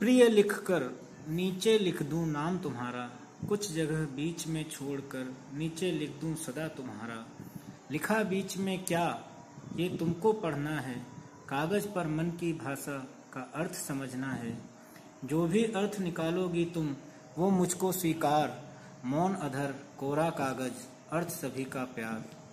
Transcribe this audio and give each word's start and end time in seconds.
प्रिय 0.00 0.28
लिखकर 0.28 1.00
नीचे 1.28 1.78
लिख 1.78 2.02
दूँ 2.02 2.26
नाम 2.26 2.58
तुम्हारा, 2.58 3.10
कुछ 3.48 3.72
जगह 3.72 4.04
बीच 4.04 4.46
में 4.46 4.70
छोड़कर 4.70 5.36
नीचे 5.54 5.90
लिख 5.90 6.10
दूँ 6.20 6.34
सदा 6.34 6.68
तुम्हारा। 6.68 7.26
लिखा 7.90 8.22
बीच 8.22 8.56
में 8.56 8.84
क्या, 8.84 9.24
ये 9.76 9.96
तुमको 9.96 10.32
पढ़ना 10.32 10.70
है। 10.70 11.06
कागज़ 11.48 11.88
पर 11.88 12.06
मन 12.06 12.30
की 12.30 12.52
भाषा 12.52 12.98
का 13.32 13.52
अर्थ 13.54 13.74
समझना 13.74 14.32
है। 14.32 14.58
जो 15.24 15.46
भी 15.46 15.64
अर्थ 15.64 16.00
निकालोगी 16.00 16.64
तुम, 16.64 16.96
वो 17.38 17.50
मुझको 17.50 17.92
स्वीकार। 17.92 18.62
मौन 19.04 19.34
अधर, 19.34 19.74
कोरा 19.98 20.30
कागज़, 20.30 21.10
अर्थ 21.12 21.28
सभी 21.28 21.64
का 21.64 21.84
प्यार। 21.84 22.45